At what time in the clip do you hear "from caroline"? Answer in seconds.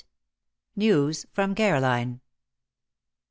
1.31-2.21